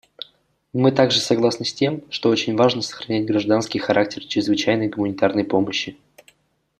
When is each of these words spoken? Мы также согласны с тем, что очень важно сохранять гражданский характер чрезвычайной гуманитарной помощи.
Мы 0.73 0.91
также 0.91 1.19
согласны 1.19 1.63
с 1.63 1.75
тем, 1.75 2.01
что 2.11 2.29
очень 2.31 2.55
важно 2.55 2.81
сохранять 2.81 3.27
гражданский 3.27 3.77
характер 3.77 4.25
чрезвычайной 4.25 4.89
гуманитарной 4.89 5.43
помощи. 5.43 5.95